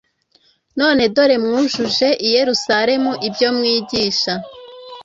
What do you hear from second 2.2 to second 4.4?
i Yerusalemu ibyo mwigisha;